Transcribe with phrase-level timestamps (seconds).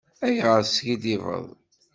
[0.25, 1.45] Ayɣer teskiddibeḍ?